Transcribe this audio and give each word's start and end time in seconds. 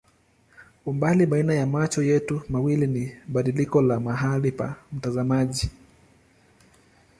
Umbali 0.85 1.25
baina 1.25 1.53
ya 1.53 1.65
macho 1.65 2.03
yetu 2.03 2.41
mawili 2.49 2.87
ni 2.87 3.15
badiliko 3.27 3.81
la 3.81 3.99
mahali 3.99 4.51
pa 4.51 4.75
mtazamaji. 4.91 5.69